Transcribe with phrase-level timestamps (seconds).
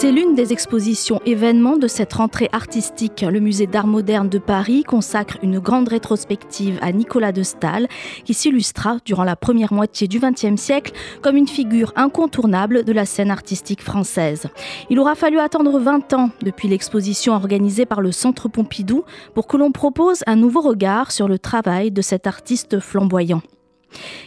[0.00, 3.20] C'est l'une des expositions événements de cette rentrée artistique.
[3.20, 7.86] Le musée d'art moderne de Paris consacre une grande rétrospective à Nicolas de Staël,
[8.24, 13.04] qui s'illustra durant la première moitié du XXe siècle comme une figure incontournable de la
[13.04, 14.46] scène artistique française.
[14.88, 19.04] Il aura fallu attendre 20 ans depuis l'exposition organisée par le Centre Pompidou
[19.34, 23.42] pour que l'on propose un nouveau regard sur le travail de cet artiste flamboyant.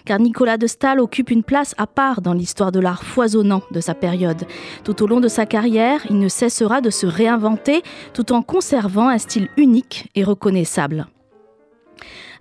[0.06, 3.80] Car Nicolas de Staël occupe une place à part dans l'histoire de l'art foisonnant de
[3.80, 4.46] sa période.
[4.84, 9.10] Tout au long de sa carrière, il ne cessera de se réinventer tout en conservant
[9.10, 11.08] un style unique et reconnaissable.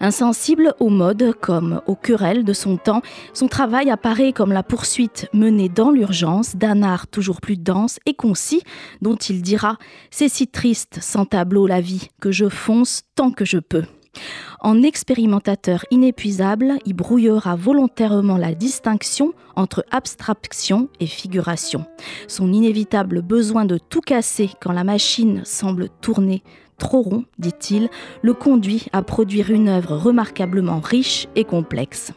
[0.00, 3.02] Insensible aux modes comme aux querelles de son temps,
[3.33, 8.14] son travail apparaît comme la poursuite menée dans l'urgence d'un art toujours plus dense et
[8.14, 8.62] concis,
[9.00, 9.78] dont il dira
[10.10, 13.84] C'est si triste sans tableau la vie, que je fonce tant que je peux.
[14.60, 21.84] En expérimentateur inépuisable, il brouillera volontairement la distinction entre abstraction et figuration.
[22.28, 26.42] Son inévitable besoin de tout casser quand la machine semble tourner
[26.78, 27.88] trop rond, dit-il,
[28.22, 32.12] le conduit à produire une œuvre remarquablement riche et complexe.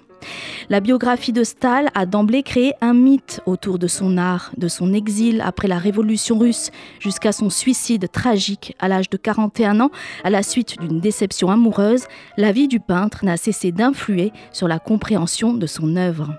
[0.69, 4.93] La biographie de Stahl a d'emblée créé un mythe autour de son art, de son
[4.93, 9.91] exil après la révolution russe jusqu'à son suicide tragique à l'âge de 41 ans
[10.23, 12.05] à la suite d'une déception amoureuse.
[12.37, 16.35] La vie du peintre n'a cessé d'influer sur la compréhension de son œuvre.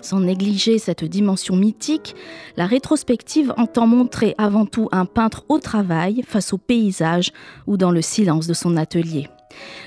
[0.00, 2.14] Sans négliger cette dimension mythique,
[2.56, 7.32] la rétrospective entend montrer avant tout un peintre au travail face au paysage
[7.66, 9.28] ou dans le silence de son atelier.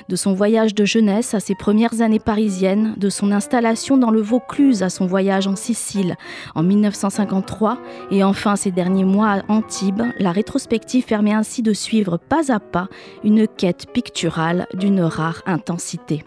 [0.08, 4.22] De son voyage de jeunesse à ses premières années parisiennes, de son installation dans le
[4.22, 6.16] Vaucluse à son voyage en Sicile
[6.56, 7.78] en 1953
[8.12, 12.60] et enfin ces derniers mois à Antibes, la rétrospective permet ainsi de suivre pas à
[12.60, 12.88] pas
[13.24, 16.24] une quête picturale d'une rare intensité.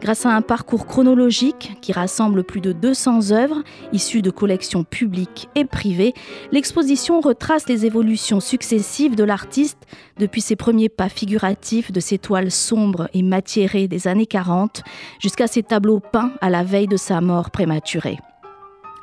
[0.00, 5.48] Grâce à un parcours chronologique qui rassemble plus de 200 œuvres issues de collections publiques
[5.54, 6.14] et privées,
[6.52, 9.78] l'exposition retrace les évolutions successives de l'artiste
[10.18, 14.82] depuis ses premiers pas figuratifs de ses toiles sombres et matiérées des années 40
[15.20, 18.18] jusqu'à ses tableaux peints à la veille de sa mort prématurée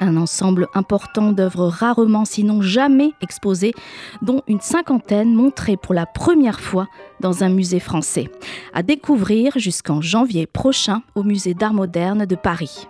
[0.02, 3.74] un ensemble important d'œuvres rarement sinon jamais exposées,
[4.22, 6.88] dont une cinquantaine montrées pour la première fois
[7.22, 8.30] dans un musée français.
[8.74, 12.88] À découvrir jusqu'en janvier prochain au musée d'art moderne de Paris.